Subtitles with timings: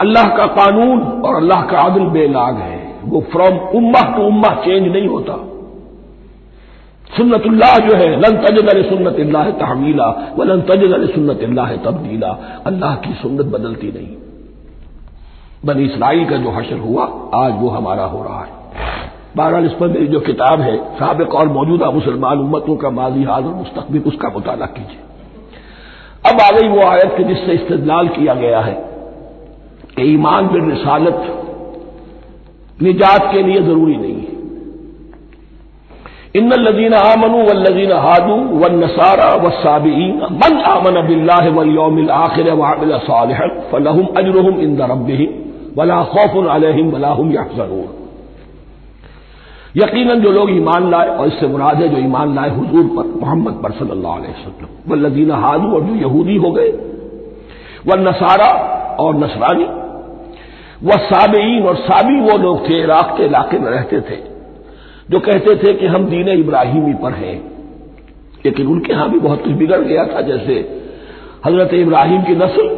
[0.00, 4.92] अल्लाह का कानून और अल्लाह का आदिल बेलाग है। वो फ्रॉम उम्मा टू उम्मा चेंज
[4.92, 5.50] नहीं होता।
[7.16, 11.84] सुन्नतुल्लाह जो है, लन तजद अल सुन्नत है तहमीला, व लन तजद अल सुन्नत है
[11.84, 14.16] तब्दीला। अल्लाह की सुन्नत बदलती नहीं।
[15.64, 18.50] बनी इसराइल का जो हशर हुआ, आज वो हमारा हो रहा है।
[19.36, 23.44] बहरहाल इस पर मेरी जो किताब है, सबक और मौजूदा मुसलमान उम्मतों का माजी हाल
[23.44, 24.98] और मुस्तकबिल, उसका मुताला कीजिए।
[26.32, 28.93] अब आ गई वो आयत के जिससे इस्तेदलाल किया गया है।
[29.96, 31.18] कि ईमान बिन रिसालत
[32.78, 34.32] निजात के लिए ज़रूरी नहीं है।
[36.36, 42.96] इन लजीन आमनु वल्लजीन हादू व नसारा व साबीन मन आमन बिल्लाह वल आखिर वामिल
[43.04, 45.30] सालिहन फलहुम अजरुहुम इन रब्बिहिम
[45.76, 47.92] वला खौफुन अलैहिम वला हुम यहजनून।
[49.76, 53.54] यकीनन जो लोग ईमान लाए और इससे मुराद है जो ईमान लाए हुजूर पर, मोहम्मद
[53.62, 56.70] पर सल्लल्लाहु अलैहि वसल्लम। वल्लजीन हादू और जो यहूदी हो गए
[57.86, 58.50] व नसारा
[59.00, 59.64] और नसरानी
[60.84, 64.16] वह साबेईन और साबी वो लोग थे, इराक के इलाके में रहते थे,
[65.10, 67.36] जो कहते थे कि हम दीन इब्राहिमी पर हैं।
[68.44, 70.54] लेकिन उनके यहाँ भी बहुत कुछ बिगड़ गया था, जैसे
[71.46, 72.68] हज़रत इब्राहिम की नस्ल,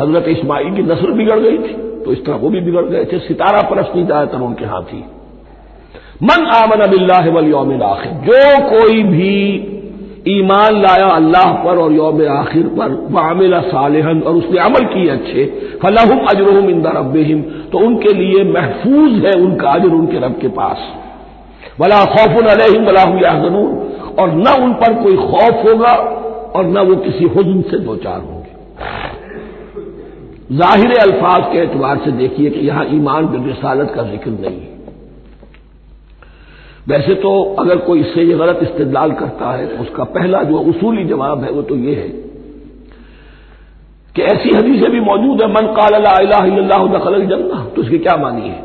[0.00, 1.74] हज़रत इस्माइल की नस्ल बिगड़ गई थी
[2.04, 5.04] तो इस तरह वो भी बिगड़ गए थे, सितारा परस्ती ज़्यादातर उनके यहाँ थी।
[6.22, 9.32] मन आमन अबिल्लाह वल आखिर, जो कोई भी
[10.28, 15.44] ईमान लाया अल्लाह पर और यौम आखिर पर, वामिला सालेहन, और उसने अमल किए अच्छे।
[15.82, 17.42] फलाहुम अजरहम इंदा रबिम
[17.72, 20.78] तो उनके लिए महफूज है उनका अजर उनके रब के पास।
[21.80, 23.70] वला खौफुन अलहम वलाहम याजनून
[24.20, 25.92] और न उन पर कोई खौफ होगा,
[26.56, 28.54] और न वो किसी हुजन से दो चार होंगे।
[30.52, 34.75] ज़ाहिर अल्फाज के एतबार से देखिए कि यहाँ ईमान बिन रिसालत का ज़िक्र नहीं है।
[36.88, 41.04] वैसे तो अगर कोई इससे ये गलत इस्तेदलाल करता है तो उसका पहला जो उसूली
[41.04, 42.08] जवाब है, वो तो ये है
[44.14, 46.00] कि ऐसी हदीसें भी मौजूद है, मन काल
[46.88, 48.62] दखल जन्ना तो इसकी क्या मानी है?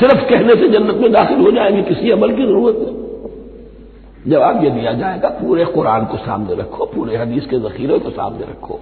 [0.00, 4.70] सिर्फ़ कहने से जन्नत में दाखिल हो जाएँगे, किसी अमल की ज़रूरत नहीं। जवाब यह
[4.70, 8.80] दिया जाएगा, पूरे कुरान को सामने रखो, पूरे हदीस के जखीरे को सामने रखो।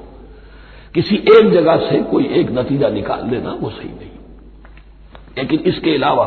[0.94, 4.10] किसी एक जगह से कोई एक नतीजा निकाल लेना वो सही नहीं।
[5.38, 6.24] लेकिन इसके अलावा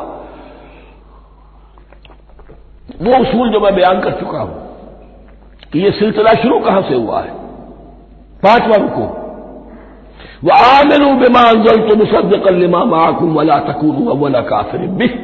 [3.02, 4.56] वो उसूल जो मैं बयान कर चुका हूँ
[5.74, 7.32] कि यह सिलसिला शुरू कहाँ से हुआ है?
[8.44, 9.06] पांचवा रुको।
[10.44, 15.18] वह आमिलू बिमा अंजल तो मुसद्दकलिमा माकुम वला तकून वला काफिर बिह।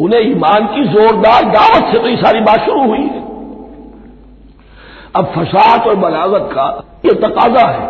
[0.00, 3.20] उन्हें ईमान की जोरदार दावत से तो ये सारी बात शुरू हुई है।
[5.16, 6.66] अब फसाद और बलागत का
[7.06, 7.86] यह तकाजा है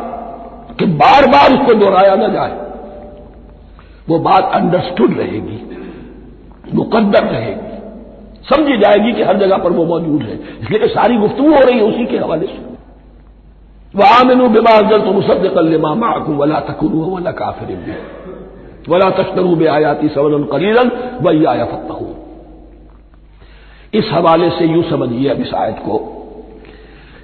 [0.75, 2.54] कि बार बार उसको दोहराया न जाए।
[4.09, 5.59] वो बात अंडरस्टूड रहेगी,
[6.75, 7.69] मुकद्दर रहेगी।
[8.50, 11.84] समझी जाएगी कि हर जगह पर वो मौजूद है। इसलिए सारी गुफ्तु हो रही है
[11.84, 12.59] उसी के हवाले से।
[13.94, 16.60] वह आमिन बिमा अजल तो मुसद कल्लिमा माकू वला
[17.33, 17.78] काफिर
[18.89, 20.91] वला तश्तरू बे आयाती सवन कलीलन
[21.21, 22.06] वैया फतहू
[23.94, 25.99] इस हवाले से यूँ समझिए अब इस आयत को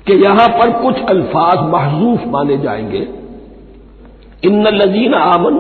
[0.06, 3.02] कि यहाँ पर कुछ अल्फाज महजूफ माने जाएँगे।
[4.44, 5.56] इन लजीन आमन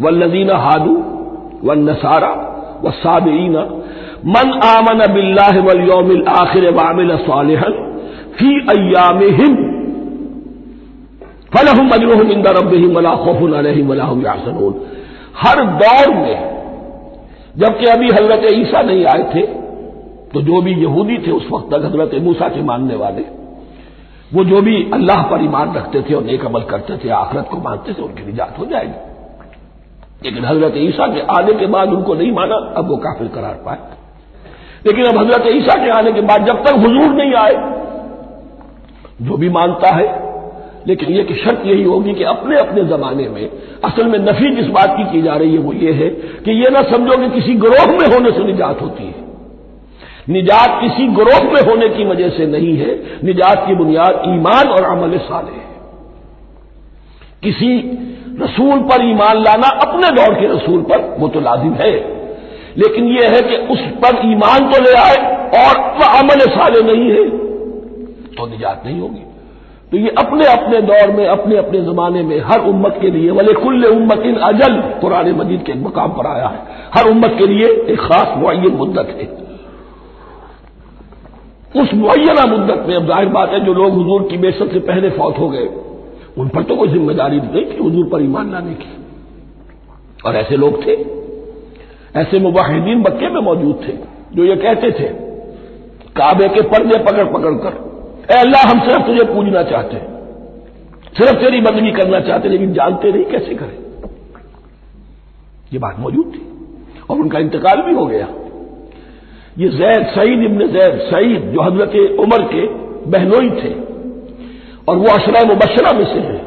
[0.00, 0.94] व लजीन हादू
[1.64, 2.32] व नसारा
[2.84, 3.56] व साबीन
[4.26, 5.00] मन आमन
[5.88, 7.72] यौमिल आखिर वामिल सालिहन
[8.38, 9.56] फ़ी अयाम हिम
[11.54, 14.74] फलहुम अजरुहुम इंदा रब्बिहिम वला खौफुन अलैहिम वला हुम याहजनून
[15.36, 16.38] हर दौर में,
[17.56, 19.42] जबकि अभी हज़रत ईसा नहीं आए थे
[20.32, 23.22] तो जो भी यहूदी थे उस वक्त तक हज़रत मूसा के मानने वाले,
[24.34, 27.56] वो जो भी अल्लाह पर ईमान रखते थे और नेक अमल करते थे, आखरत को
[27.58, 28.98] मानते थे, उनकी निजात हो जाएगी।
[30.24, 33.78] लेकिन हज़रत ईसा के आने के बाद उनको नहीं माना, अब वो काफिर करार पाए।
[34.86, 37.54] लेकिन अब हज़रत ईसा के आने के बाद जब तक हुजूर नहीं आए,
[39.22, 40.28] जो भी मानता है,
[40.86, 43.50] लेकिन यह कि शर्त यही होगी कि अपने अपने जमाने में,
[43.84, 46.08] असल में नफी जिस बात की की जा रही है वो ये है
[46.44, 49.26] कि यह ना समझो कि किसी ग्रोह में होने से निजात होती है।
[50.28, 54.84] निजात किसी ग्रोह में होने की वजह से नहीं है, निजात की बुनियाद ईमान और
[54.84, 55.66] अमल साले है।
[57.42, 57.78] किसी
[58.40, 62.17] रसूल पर ईमान लाना अपने दौर के रसूल पर वो तो लाजिम है।
[62.78, 65.16] लेकिन यह है कि उस पर ईमान तो ले आए
[65.58, 67.24] और वह अमल साले नहीं है
[68.36, 69.22] तो निजात नहीं होगी।
[69.92, 73.52] तो ये अपने अपने दौर में, अपने अपने जमाने में हर उम्मत के लिए वले
[73.54, 76.60] कुल्ल उम्मत इन अजल पुराने मजीद के मकाम पर आया है।
[76.94, 79.26] हर उम्मत के लिए एक खास मुन मुद्दत है।
[81.74, 85.10] उस मुना मुद्दत में अब ज़ाहिर बात है, जो लोग हजूर की बेसत से पहले
[85.10, 85.68] फौत हो गए,
[86.38, 88.96] उन पर तो कोई ज़िम्मेदारी नहीं थी, हजूर पर ईमान लाने की।
[90.26, 91.17] और ऐसे लोग थे
[92.14, 93.92] ऐसे मुबाहिदीन मक्के में मौजूद थे,
[94.34, 95.08] जो ये कहते थे,
[96.16, 97.86] काबे के पर्दे पकड़ पकड़ कर
[98.36, 100.08] अल्लाह, हम सिर्फ़ तुझे पूजना चाहते हैं,
[101.18, 103.78] सिर्फ़ तेरी बंदगी करना चाहते लेकिन जानते नहीं कैसे करें?
[105.72, 106.42] ये बात मौजूद थी,
[107.10, 108.26] और उनका इंतकाल भी हो गया।
[109.58, 112.66] ये जैद सईद इबन जैद सईद, जो हज़रत उमर के
[113.10, 113.72] बहनोई थे,
[114.88, 116.40] और वो अशरा मुबशरा में से हैं।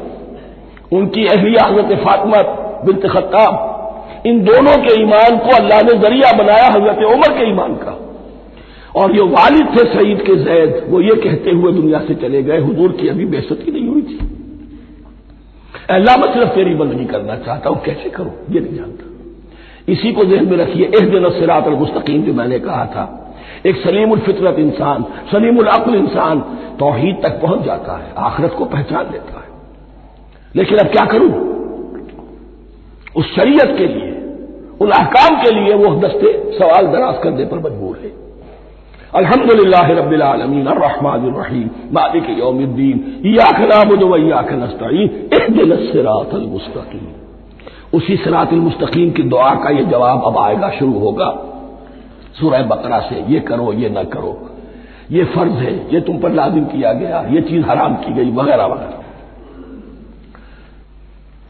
[0.92, 2.42] उनकी अहलिया हज़रत फातिमा
[2.84, 3.70] बिनत खत्ताब
[4.26, 7.98] इन दोनों के ईमान को अल्लाह ने ज़रिया बनाया हज़रत उमर के ईमान का।
[8.96, 12.58] और ये वालिद थे सईद के जैद, वो ये कहते हुए दुनिया से चले गए,
[12.58, 14.38] हुजूर की अभी बेसती नहीं हुई थी।
[15.90, 18.32] अल्लाह मैं सिर्फ़ तेरी बंदगी करना चाहता हूँ, कैसे करूँ?
[18.50, 19.04] ये नहीं जानता।
[19.92, 23.34] इसी को जहन में रखिए एक दिन सिरात और मुस्तकीम जो मैंने कहा था।
[23.66, 26.40] एक सलीमुल फितरत इंसान, सलीमुल अक्ल इंसान
[26.78, 29.46] तोहीद तक पहुँच जाता है, आखिरत को पहचान लेता है।
[30.56, 31.51] लेकिन अब क्या करूँ?
[33.16, 34.10] उस शरीयत के लिए,
[34.80, 38.22] उन अहकाम के लिए वो दस्ते सवाल दराज करने पर मजबूर है।
[39.14, 47.06] अल्हम्दुलिल्लाह रब्बिल आलमीन, अर्रहमानिर रहीम, मालिक यौमिद्दीन नअबुदु व इय्याक नस्तईन इहदिनस सिरातल मुस्तकीम।
[47.98, 51.28] उसी सिरातल मुस्तकीम की दुआ का ये जवाब अब आएगा, शुरू होगा।
[52.40, 54.48] सूरह बकरा से ये करो, ये न करो।
[55.10, 58.66] ये फ़र्ज़ है, ये तुम पर लाजिम किया गया, ये चीज़ हराम की गई, वगैरह
[58.66, 59.01] वगैरह।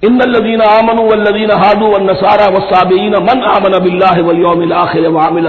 [0.03, 5.47] इन लदीन आमन वल्लदीन हादू व नसारा वसाबीन मन आमन बिल्लाह वल आखिर व आमिल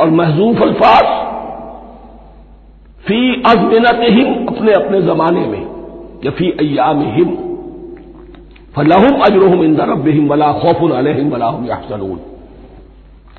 [0.00, 1.06] और महजूफ अल्फाज
[3.06, 5.62] फ़ी अजमिनत हिम अपने अपने जमाने में,
[6.24, 7.30] या फ़ी अयाम हिम
[8.76, 12.20] फलाहम अजरहम इंदा रबिम वला खौफुन अलहम वलाहम याहसनून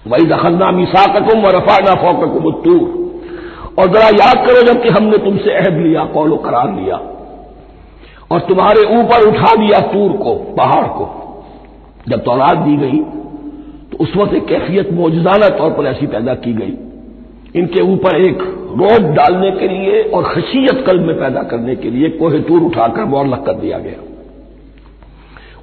[0.08, 2.88] वही दखलना मिसाककुम व रफाना फौककुम तूर
[3.80, 7.00] और जरा याद करो जब कि हमने तुमसे अहद लिया, कौलो करार लिया।
[8.32, 11.08] और तुम्हारे ऊपर उठा दिया तूर को, पहाड़ को।
[12.10, 13.00] जब तौरात दी गई
[13.92, 16.74] तो उस वक्त एक कैफियत मौजदाना तौर पर ऐसी पैदा की गई।
[17.56, 18.42] इनके ऊपर एक
[18.74, 23.44] रोब डालने के लिए और खशियत कल में पैदा करने के लिए कोहेतूर उठाकर मौलक
[23.46, 24.00] कर दिया गया।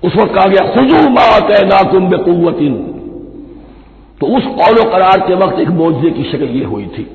[0.05, 2.75] उस वक्त कहा गया, खुजू मात नाकुम बेकुवतिन
[4.21, 7.07] तो उस कौलो करार के वक्त एक मोजे की शक्ल ये हुई थी।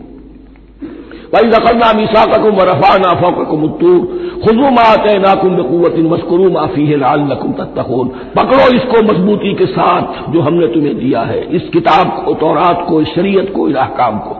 [1.33, 3.99] वही दखलना मीसा ककुम व रफाना फौककुम तूर
[4.39, 10.31] खुजू माते नाकुम बकुवतिन मस्करू माफ़ी है लाल नकुम तत्तखून पकड़ो इसको मजबूती के साथ
[10.33, 14.35] जो हमने तुम्हें दिया है इस किताब को तौरात को इस शरीयत को इस को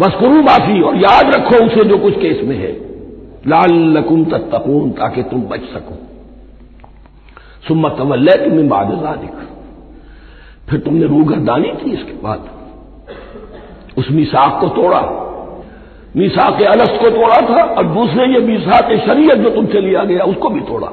[0.00, 2.72] मस्करू माफ़ी और याद रखो उसे जो कुछ केस में है
[3.46, 5.98] लाल नकुम तत्तकून ताकि तुम बच सको
[7.68, 8.92] सुम्मत तवल्ले तुम्हें बाद
[10.70, 12.48] फिर तुमने रूगरदानी की इसके बाद
[13.98, 15.00] उस मिसाक को तोड़ा
[16.16, 20.48] मीसाक अलस को तोड़ा था और दूसरे ये मीसाक शरीयत जो तुमसे लिया गया, उसको
[20.48, 20.88] भी तोड़ा।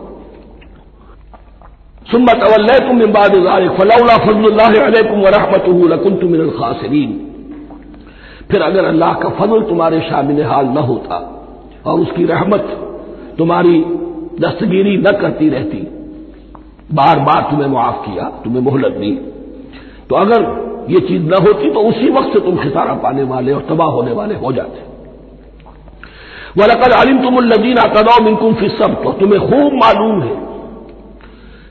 [2.07, 2.99] सुम्मत अवल तुम
[3.73, 7.11] फलौला फजल्लाकुम वरहमत लकुन तुम खासरीन।
[8.51, 11.17] फिर अगर अल्लाह का फजल तुम्हारे शामिल हाल न होता
[11.85, 12.67] और उसकी रहमत
[13.37, 13.79] तुम्हारी
[14.39, 15.79] दस्तगिरी न करती रहती,
[16.93, 19.11] बार बार तुम्हें मुआफ किया, तुम्हें मोहलत दी
[20.09, 20.39] तो अगर
[20.89, 24.11] ये चीज़ न होती तो उसी वक्त से तुम खिसारा पाने वाले और तबाह होने
[24.11, 24.96] वाले हो जाते।
[26.59, 30.35] वलकद आलिम तुम लदीन आतदाओ मिनकुम फिर सब तो तुम्हें खूब मालूम है।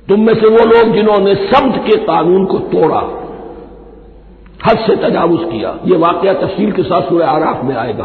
[0.09, 3.00] तुम में से वो लोग जिन्होंने शब्द के कानून को तोड़ा,
[4.66, 8.05] हद से तजावुज किया। ये वाकया तफसील के साथ सूर्य आराफ में आएगा।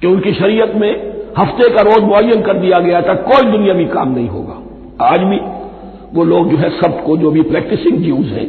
[0.00, 0.90] कि उनकी शरीयत में
[1.38, 4.58] हफ़्ते का रोज मुन कर दिया गया था, कोई दुनियावी काम नहीं होगा।
[5.06, 5.40] आज भी
[6.14, 8.46] वो लोग जो है शब्द को जो भी प्रैक्टिसिंग ज्यूज हैं,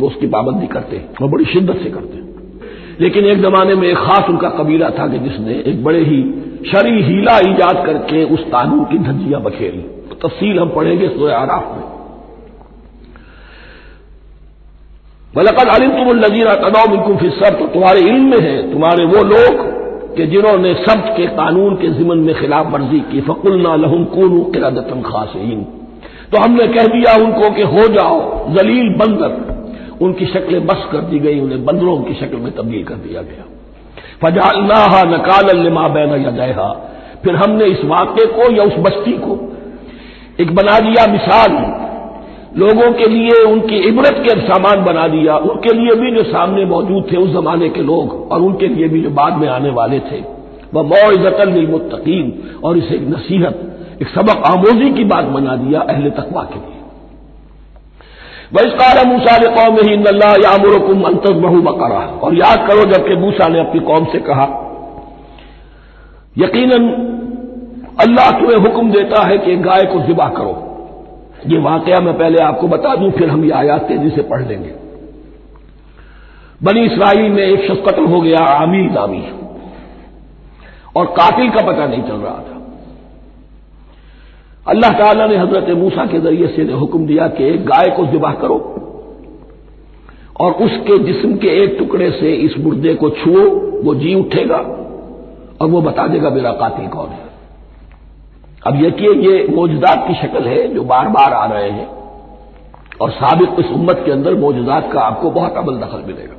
[0.00, 2.27] वो उसकी पाबंदी करते हैं और बड़ी शिद्दत से करते हैं।
[3.00, 6.22] लेकिन एक जमाने में एक खास उनका कबीला था कि जिसने एक बड़े ही
[6.66, 11.66] शरी हीला ईजाद करके उस कानून की धज्जियाँ बखेरी। तो तफसील हम पढ़ेंगे सोए आराफ
[11.76, 11.86] में।
[15.34, 19.66] मलकत अलिम तुम लजीना तनाव बिल्कुल फिसर तो तुम्हारे इल्म में है, तुम्हारे वो लोग
[20.16, 25.02] कि जिन्होंने सब्त के कानून के जिमन में खिलाफ वर्जी की। फकुलना लहुम कूनू किरदतन
[25.02, 25.62] खासीन
[26.32, 28.18] तो हमने कह दिया उनको कि हो जाओ,
[28.54, 29.57] जलील बंदर।
[30.02, 33.44] उनकी शक्लें बस कर दी गई, उन्हें बंदरों की शक्ल में तब्दील कर दिया गया।
[34.22, 36.68] फजालनाहा नकाल लिमा बैन यदैहा
[37.24, 39.38] फिर हमने इस वाक्य को या उस बस्ती को
[40.40, 41.52] एक बना दिया मिसाल।
[42.56, 47.08] लोगों के लिए उनकी इबरत के सामान बना दिया। उनके लिए भी जो सामने मौजूद
[47.12, 50.20] थे उस जमाने के लोग और उनके लिए भी जो बाद में आने वाले थे।
[50.74, 52.32] वह मौजतन मुतकीन
[52.64, 53.60] और इसे एक नसीहत,
[54.02, 56.77] एक सबक आमोजी की बात बना दिया अहल तकवा के लिए।
[58.52, 63.48] वैसकार मूसा ने कौम ही नल्ला यामुरकुम अंतर बहु बकरा। और याद करो जबकि मूसा
[63.48, 64.44] ने अपनी कौम से कहा,
[66.38, 66.88] यकीनन
[68.00, 70.54] अल्लाह तुम्हें हुक्म देता है कि गाय को जिबा करो।
[71.46, 74.74] ये वाकया मैं पहले आपको बता दूँ, फिर हम ये आयात तेज़ी से पढ़ लेंगे।
[76.62, 79.24] बनी इसराइल में एक शख्स कत्ल हो गया, आमिर नामी।
[80.96, 82.57] और कातिल का पता नहीं चल रहा था।
[84.66, 88.56] अल्लाह ताला ने हज़रत मूसा के ज़रिए से हुक्म दिया कि गाय को जिबा करो
[90.40, 93.44] और उसके जिस्म के एक टुकड़े से इस मुर्दे को छुओ,
[93.82, 94.58] वो जी उठेगा
[95.60, 97.26] और वो बता देगा मेरा कातिल कौन है।
[98.66, 101.86] अब देखिए ये मौजदात की शक्ल है जो बार बार आ रहे हैं
[103.00, 106.36] और साबिक इस उम्मत के अंदर मौजदात का आपको बहुत अमल दखल मिलेगा।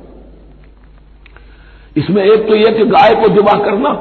[1.96, 3.92] इसमें एक तो यह कि गाय को जिबा करना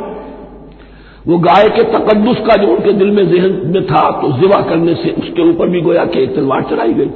[1.30, 4.94] वो गाय के तकदस का जो उनके दिल में, जहन में था तो जिवा करने
[4.94, 7.10] से उसके ऊपर भी गोया कि एक तलवार चढ़ाई गई।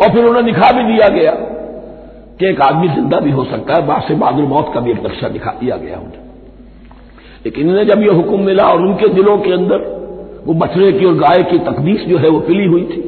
[0.00, 1.32] और फिर उन्हें दिखा भी दिया गया
[2.40, 5.28] कि एक आदमी ज़िंदा भी हो सकता है। बासे बादुल मौत का भी एक नक्शा
[5.28, 6.20] दिखा दिया गया उन्हें।
[7.44, 9.90] लेकिन इन्हें जब यह हुक्म मिला और उनके दिलों के अंदर
[10.46, 13.00] वो बछड़े की और गाय की तकदीस जो है वो पिली हुई थी।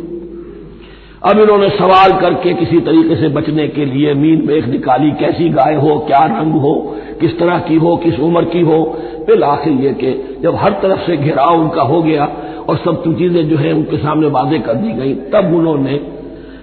[1.23, 5.75] अब इन्होंने सवाल करके किसी तरीके से बचने के लिए मीन मेघ निकाली, कैसी गाय
[5.75, 6.75] हो, क्या रंग हो
[7.15, 8.79] किस तरह की हो, किस उम्र की हो,
[9.27, 12.25] फिर आखिर यह कि जब हर तरफ़ से घेराव उनका हो गया
[12.69, 16.01] और सब चीज़ें जो है उनके सामने वादे कर दी गई, तब उन्होंने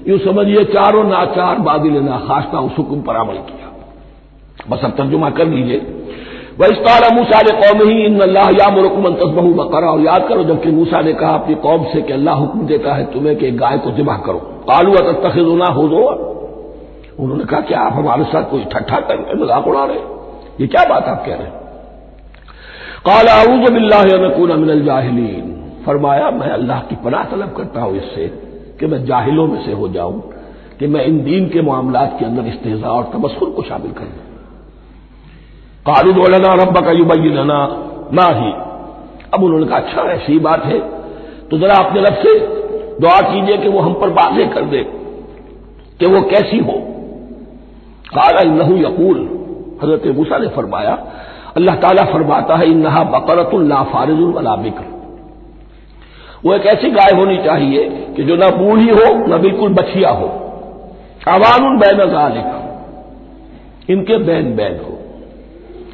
[0.07, 3.67] यूँ समझिए चारों नाचार बादिल ना खास्ता उस हुक्म पर अमल किया।
[4.69, 5.81] बस अब तर्जुमा कर लीजिए।
[6.59, 10.71] वस्ताला मूसा ने कौम ही इन अल्लाह या मुरकुमन तस्बहू बकरा, और याद करो जबकि
[10.71, 13.91] मूसा ने कहा अपनी कौम से कि अल्लाह हुक्म देता है तुम्हें कि गाय को
[13.91, 14.39] जिबा करो।
[14.69, 16.01] कालू तखना हो दो
[17.19, 19.99] उन्होंने कहा कि आप हमारे साथ कोई ठट्ठा कर रहे मज़ाक उड़ा रहे
[20.61, 21.53] ये क्या बात आप कह रहे हैं?
[23.05, 25.45] काला आऊज बिल्लाकून मिनल जाहिलीन।
[25.85, 28.27] फरमाया, मैं अल्लाह की पनाह तलब करता हूँ इससे
[28.79, 30.21] कि मैं जाहिलों में से हो जाऊँ,
[30.79, 34.29] कि मैं इन दीन के मामला के अंदर इस्तेजा और तबस्कुर को शामिल कर। दूँ
[35.85, 37.59] कालू दोलना रब का युबैना
[38.13, 38.51] ना ही।
[39.33, 40.79] अब उन्होंने कहा अच्छा ऐसी बात है
[41.49, 42.37] तो जरा अपने रब से
[42.99, 44.83] दुआ कीजिए कि वो हम पर बाजे कर दे,
[45.99, 46.79] कि वो कैसी हो।
[48.09, 49.19] काला लहू यकूल
[49.83, 50.97] हज़रत मूसा ने फरमाया,
[51.57, 54.83] अल्लाह ताला फरमाता है इन्हा बकरतुल्ला फारिजुल वला बिक्र।
[56.45, 60.27] वो एक ऐसी गाय होनी चाहिए कि जो ना बूढ़ी हो, ना बिल्कुल बछिया हो।
[61.27, 62.57] अवान बैन जालिका।
[63.89, 64.97] इनके बैन बैन हो।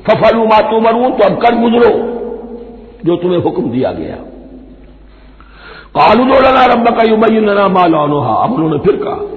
[0.07, 1.91] फफलू मातू मरू तो अब कर गुजरो,
[3.05, 4.15] जो तुम्हें हुक्म दिया गया।
[5.97, 9.36] कालूदोलना रब का युबैना मालौनहा अब उन्होंने फिर कहा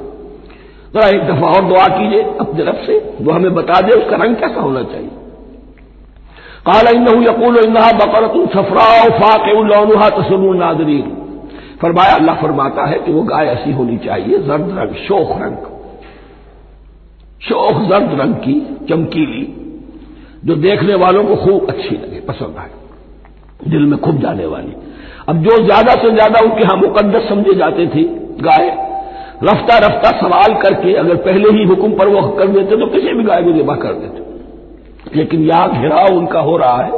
[0.94, 4.36] जरा एक दफ़ा और दुआ कीजिए अपने रब से। वो हमें बता दे उसका रंग
[4.36, 5.10] कैसा होना चाहिए।
[6.66, 7.90] काला इन यकूल इन्हा
[8.54, 10.08] सफरा फाक लौनुहा
[10.56, 11.16] नादरीन।
[11.82, 15.56] फरमाया, अल्लाह फरमाता है कि वो गाय ऐसी होनी चाहिए, जर्द रंग, शोख रंग।
[17.42, 18.54] शोख जर्द रंग की
[18.88, 19.42] चमकीली,
[20.44, 24.74] जो देखने वालों को खूब अच्छी लगे, पसंद आए। दिल में खुब जाने वाली।
[25.28, 28.04] अब जो ज़्यादा से ज़्यादा उनके यहाँ मुकदस समझे जाते थे,
[28.42, 28.68] गाय
[29.42, 33.22] रफ्ता रफ्ता सवाल करके अगर पहले ही हुक्म पर वो कर देते तो किसी भी
[33.24, 36.90] गाय को जबा कर देते। लेकिन यहाँ घिराव उनका हो रहा है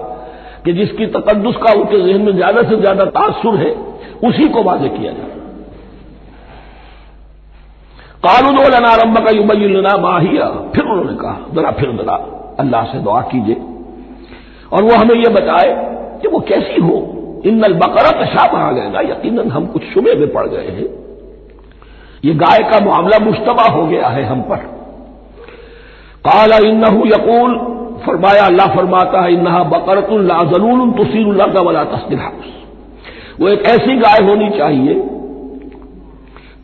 [0.64, 3.70] कि जिसकी तकदस का उनके जहन में ज़्यादा से ज़्यादा तासुर है,
[4.24, 5.30] उसी को वाजे किया जाए।
[8.24, 12.14] कानून लना रब का युबैना माहिया, फिर उन्होंने कहा, जरा फिर जरा
[12.60, 13.56] अल्लाह से दुआ कीजिए।
[14.72, 15.70] और वो हमें यह बताए
[16.22, 16.96] कि वो कैसी हो।
[17.46, 20.86] इन नल बकरा पेशाब आ गएगा यकीन हम कुछ शुबे में पड़ गए हैं।
[22.24, 24.56] ये गाय का मामला मुश्तबा हो गया है हम पर।
[26.26, 27.54] काला इन्नहू यकूल,
[28.06, 32.20] फरमाया, अल्लाह फरमाता है इन्ना बकरतुल्लाजलून तुसीरुल्ला वाला तस्दिर
[33.40, 34.94] वो एक ऐसी गाय होनी चाहिए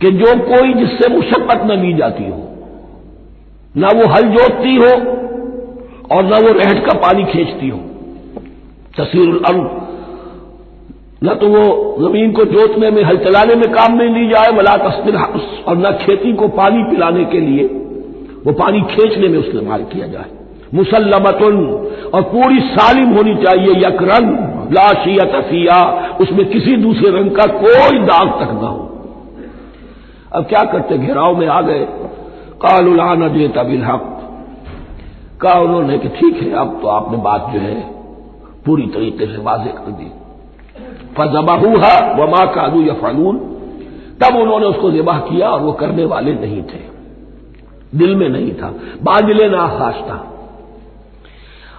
[0.01, 2.39] कि जो कोई जिससे मुशक्कत न ली जाती हो,
[3.77, 4.91] ना वो हल जोतती हो
[6.17, 7.79] और न वो रहट का पानी खींचती हो।
[8.99, 9.29] तस्वीर
[11.25, 14.75] न तो वो ज़मीन को जोतने में हल चलाने में काम में ली जाए, वला
[14.89, 15.17] तस्तिर
[15.65, 17.65] और न खेती को पानी पिलाने के लिए,
[18.47, 20.31] वो पानी खींचने में इस्तेमाल किया जाए।
[20.75, 21.57] मुसलमतुन
[22.15, 24.37] और पूरी सालिम होनी चाहिए यक रंग
[24.73, 25.79] लाशियत अफिया
[26.21, 28.85] उसमें किसी दूसरे रंग का कोई दाग तक ना हो।
[30.33, 31.87] अब क्या करते, घेराव में आ गए।
[32.63, 34.15] कालुलाना दे तबिल हक।
[35.41, 37.81] कहा उन्होंने कि ठीक है, अब तो आपने बात जो है,
[38.67, 40.11] पूरी तरीके से वाजे कर दी।
[41.17, 43.39] फजबाहूहा वमा कादू या फलून
[44.21, 46.81] तब उन्होंने उसको जबाह किया और वो करने वाले नहीं थे।
[47.95, 48.69] दिल में नहीं था।
[49.03, 50.25] बादले ना खास था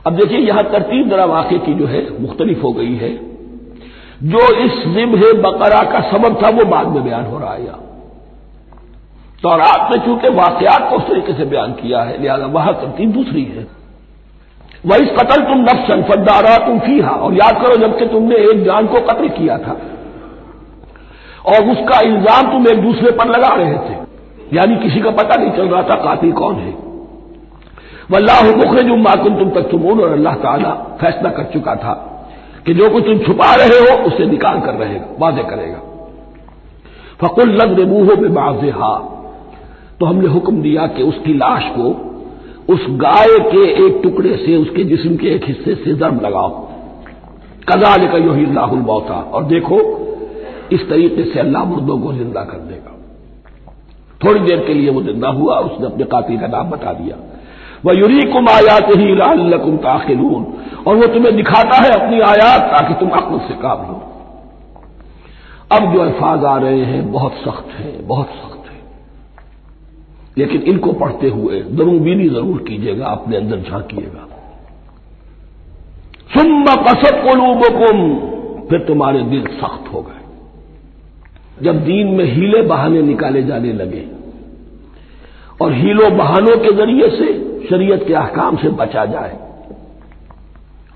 [0.07, 3.15] अब देखिए, यहाँ तरतीब दरा वाक़े की जो है, मुख्तलिफ़ हो गई है।
[4.23, 7.65] जो इस जिब बकरा का सबब था, वो बाद में बयान हो रहा है।
[9.43, 13.11] तो रात में चूँकि वाकयात को उस तरीके से बयान किया है, लिहाजा वहाँ तरतीब
[13.11, 13.78] दूसरी है।
[14.83, 18.87] वही कतल तुम नफ्सन फदारा तुम फ़ी हा और याद करो जबकि तुमने एक जान
[18.87, 19.75] को कत्ल किया था,
[21.47, 23.95] और उसका इल्ज़ाम तुम एक दूसरे पर लगा रहे थे,
[24.53, 26.73] यानी किसी का पता नहीं चल रहा था कातिल कौन है।
[28.11, 30.69] वल्लाह मुखरे जो माकुम तुम तक तुम और अल्लाह ताला
[31.01, 31.93] फैसला कर चुका था
[32.65, 35.81] कि जो कुछ तुम छुपा रहे हो, उसे निकाल कर रहेगा वादे करेगा।
[37.21, 38.97] फकुल लग रेबूहो में बाज हा
[39.99, 41.89] तो हमने हुक्म दिया कि उसकी लाश को
[42.69, 46.49] उस गाय के एक टुकड़े से उसके जिस्म के एक हिस्से से जर्म लगाओ।
[47.69, 49.79] कदाल का यो लाहुल मौता। और देखो,
[50.71, 52.93] इस तरीके से अल्लाह मुर्दों को ज़िंदा कर देगा।
[54.21, 57.15] थोड़ी देर के लिए वो ज़िंदा हुआ, उसने अपने कातिल का नाम बता दिया।
[57.85, 59.15] वह यूरी कुम आयात ही
[59.49, 60.45] लाकुम ताखिलून
[60.87, 63.97] और वो तुम्हें दिखाता है अपनी आयात ताकि तुम अक्ल से काम लो
[65.71, 68.58] अब जो अल्फाज आ रहे हैं, बहुत सख्त हैं, बहुत सख्त।
[70.39, 74.27] लेकिन इनको पढ़ते हुए दरूबीनी ज़रूर कीजिएगा, अपने अंदर झांकीएगा।
[76.31, 77.97] सुम्मा कसब कुलूबकुम,
[78.69, 80.17] फिर तुम्हारे दिल सख्त हो गए।
[81.63, 84.05] जब दीन में हीले बहाने निकाले जाने लगे,
[85.61, 87.27] और हीलो बहानों के ज़रिए से
[87.69, 89.37] शरीयत के अहकाम से बचा जाए,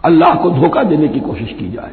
[0.03, 1.91] अल्लाह को धोखा देने की कोशिश की जाए,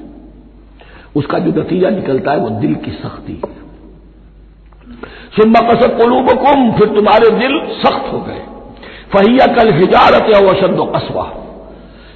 [1.16, 3.58] उसका जो नतीजा निकलता है वो दिल की सख्ती है।
[5.32, 8.42] सुम्मा कसर कुलूबकुम, फिर तुम्हारे दिल सख्त हो गए।
[9.12, 11.24] फहिया कल हिजारत या वशद कस्बा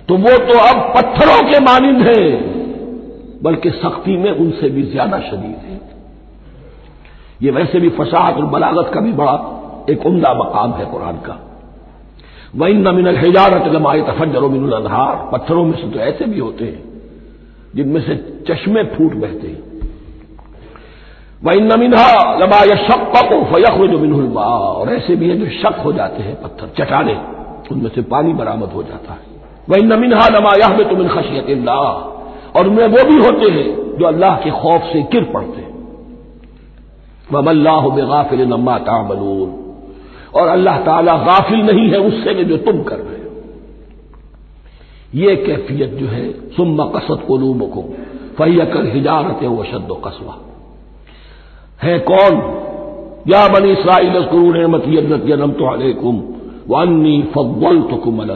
[0.08, 2.22] तो वो तो अब पत्थरों के मानिंद है,
[3.42, 5.80] बल्कि सख्ती में उनसे भी ज़्यादा शदीद है।
[7.42, 9.32] ये वैसे भी फसाहत और बलागत का भी बड़ा
[9.90, 11.38] एक उमदा मकाम है कुरान का।
[12.54, 16.82] वही नमिन हिजारत लमाए तफजर मिनुल अनहार पत्थरों में से तो ऐसे भी होते हैं,
[17.74, 18.16] जिनमें से
[18.48, 19.73] चश्मे फूट बहते हैं।
[21.46, 25.46] वह इन नमिनहा लबा या शक को फयख जो मिनहुलमा और ऐसे भी है जो
[25.46, 27.14] शक हो जाते हैं पत्थर चटाने,
[27.72, 29.20] उनमें से पानी बरामद हो जाता है।
[29.68, 31.68] वह नमिनहा लमा यह में तुम खशियत
[32.56, 35.74] और उनमें वो भी होते हैं जो अल्लाह के खौफ से गिर पड़ते हैं।
[37.32, 39.64] वमल्लाह बेगाफिल नम्मा तामलून।
[40.34, 43.30] और अल्लाह ताला गाफिल नहीं है उससे में जो तुम कर रहे हो।
[45.14, 47.82] ये कैफियत जो है, सुम्मा कसत को लूम को
[48.38, 50.53] फैकर हिजारत व शद कसवा।
[51.84, 52.54] है कौन?
[53.28, 56.22] या बनी इसराइल अस्करू नमत यम तो अलैकुम
[56.68, 58.28] वानी फव्वल तो कुमल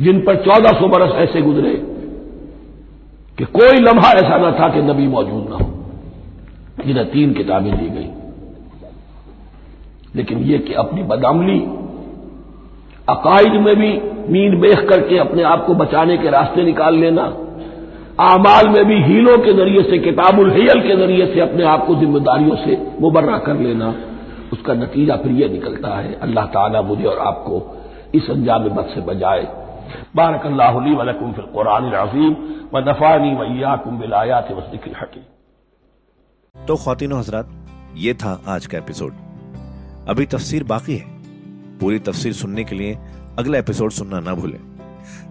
[0.00, 1.74] जिन पर चौदह सौ बरस ऐसे गुजरे
[3.38, 5.70] कि कोई लम्हा ऐसा न था कि नबी मौजूद न हो।
[6.86, 8.10] जिन्हें तीन किताबें दी गई।
[10.16, 11.60] लेकिन यह कि अपनी बदामली
[13.08, 14.00] अकायद में भी
[14.32, 17.36] मीन बेख करके अपने आप को बचाने के रास्ते निकाल लेना
[18.18, 21.94] आमाल में भी हीलों के ज़रिए से, किताबुल हियल के ज़रिए से अपने आप को
[21.94, 23.88] जिम्मेदारियों से मुबर्रा कर लेना,
[24.52, 27.58] उसका नतीजा फिर यह निकलता है, अल्लाह ताला मुझे और आपको
[28.14, 29.42] इस अंजाम बद से बजाए
[30.16, 32.32] बारक अल्लाह वलकुम कुरान अजीम
[32.74, 37.50] व नफ़ानी वैयाकुम बिलायात वसदिक हकीम। तो खातिन हजरात,
[37.96, 39.12] ये था आज का एपिसोड।
[40.08, 41.04] अभी तफसीर बाकी है।
[41.80, 42.96] पूरी तफसीर सुनने के लिए
[43.38, 44.58] अगला एपिसोड सुनना ना भूलें।